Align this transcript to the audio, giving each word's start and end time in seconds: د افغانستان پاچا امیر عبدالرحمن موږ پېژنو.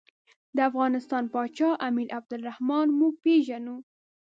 د 0.55 0.57
افغانستان 0.69 1.23
پاچا 1.33 1.69
امیر 1.87 2.07
عبدالرحمن 2.19 2.87
موږ 2.99 3.13
پېژنو. 3.23 3.77